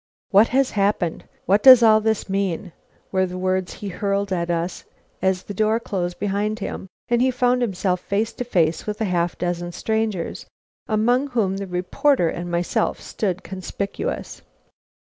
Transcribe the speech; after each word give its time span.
"What 0.31 0.47
has 0.47 0.71
happened? 0.71 1.25
What 1.45 1.61
does 1.61 1.83
all 1.83 2.01
this 2.01 2.27
mean?" 2.27 2.71
were 3.11 3.27
the 3.27 3.37
words 3.37 3.71
he 3.73 3.89
hurled 3.89 4.33
at 4.33 4.49
us 4.49 4.83
as 5.21 5.43
the 5.43 5.53
door 5.53 5.79
closed 5.79 6.17
behind 6.17 6.57
him 6.57 6.87
and 7.07 7.21
he 7.21 7.29
found 7.29 7.61
himself 7.61 7.99
face 7.99 8.33
to 8.33 8.43
face 8.43 8.87
with 8.87 8.99
a 8.99 9.05
half 9.05 9.37
dozen 9.37 9.71
strangers, 9.73 10.47
among 10.87 11.27
whom 11.27 11.57
the 11.57 11.67
reporter 11.67 12.29
and 12.29 12.49
myself 12.49 12.99
stood 12.99 13.43
conspicuous. 13.43 14.41